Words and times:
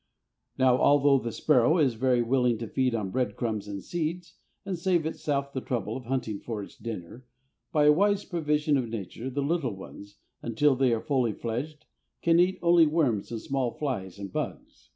Now 0.57 0.77
although 0.79 1.19
the 1.19 1.31
sparrow 1.31 1.77
is 1.77 1.93
very 1.93 2.23
willing 2.23 2.57
to 2.57 2.67
feed 2.67 2.95
on 2.95 3.11
bread 3.11 3.35
crumbs 3.35 3.67
and 3.67 3.83
seeds, 3.83 4.33
and 4.65 4.75
save 4.75 5.05
itself 5.05 5.53
the 5.53 5.61
trouble 5.61 5.95
of 5.95 6.05
hunting 6.05 6.39
for 6.39 6.63
its 6.63 6.75
dinner, 6.75 7.27
by 7.71 7.85
a 7.85 7.91
wise 7.93 8.25
provision 8.25 8.77
of 8.77 8.89
nature 8.89 9.29
the 9.29 9.43
little 9.43 9.75
ones, 9.75 10.15
until 10.41 10.75
they 10.75 10.91
are 10.91 11.01
fully 11.03 11.33
fledged, 11.33 11.85
can 12.23 12.39
eat 12.39 12.57
only 12.63 12.87
worms 12.87 13.29
and 13.31 13.41
small 13.41 13.69
flies 13.75 14.17
and 14.17 14.33
bugs. 14.33 14.89